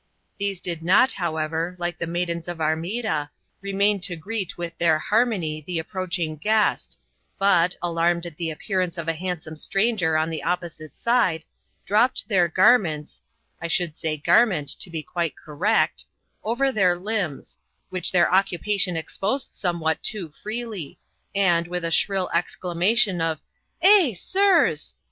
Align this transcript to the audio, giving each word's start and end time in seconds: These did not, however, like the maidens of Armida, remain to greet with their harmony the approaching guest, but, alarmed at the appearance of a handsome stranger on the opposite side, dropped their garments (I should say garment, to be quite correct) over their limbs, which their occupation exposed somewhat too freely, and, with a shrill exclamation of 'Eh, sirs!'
These 0.39 0.61
did 0.61 0.81
not, 0.81 1.11
however, 1.11 1.75
like 1.77 1.99
the 1.99 2.07
maidens 2.07 2.47
of 2.47 2.59
Armida, 2.59 3.29
remain 3.61 3.99
to 3.99 4.15
greet 4.15 4.57
with 4.57 4.75
their 4.79 4.97
harmony 4.97 5.61
the 5.61 5.77
approaching 5.77 6.37
guest, 6.37 6.97
but, 7.37 7.75
alarmed 7.83 8.25
at 8.25 8.35
the 8.35 8.49
appearance 8.49 8.97
of 8.97 9.07
a 9.07 9.13
handsome 9.13 9.55
stranger 9.55 10.17
on 10.17 10.31
the 10.31 10.41
opposite 10.41 10.95
side, 10.95 11.45
dropped 11.85 12.27
their 12.27 12.47
garments 12.47 13.21
(I 13.61 13.67
should 13.67 13.95
say 13.95 14.17
garment, 14.17 14.69
to 14.79 14.89
be 14.89 15.03
quite 15.03 15.35
correct) 15.37 16.05
over 16.43 16.71
their 16.71 16.95
limbs, 16.95 17.59
which 17.91 18.11
their 18.11 18.33
occupation 18.33 18.97
exposed 18.97 19.53
somewhat 19.53 20.01
too 20.01 20.33
freely, 20.41 20.97
and, 21.35 21.67
with 21.67 21.85
a 21.85 21.91
shrill 21.91 22.27
exclamation 22.33 23.21
of 23.21 23.39
'Eh, 23.83 24.15
sirs!' 24.15 24.95